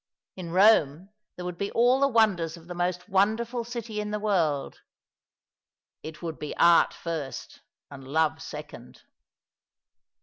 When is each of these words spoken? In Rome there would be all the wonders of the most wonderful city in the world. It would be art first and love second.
In 0.35 0.49
Rome 0.49 1.09
there 1.35 1.45
would 1.45 1.59
be 1.59 1.69
all 1.73 1.99
the 1.99 2.07
wonders 2.07 2.57
of 2.57 2.65
the 2.65 2.73
most 2.73 3.07
wonderful 3.07 3.63
city 3.63 3.99
in 4.01 4.09
the 4.09 4.19
world. 4.19 4.79
It 6.01 6.23
would 6.23 6.39
be 6.39 6.57
art 6.57 6.91
first 6.95 7.61
and 7.91 8.07
love 8.07 8.41
second. 8.41 9.03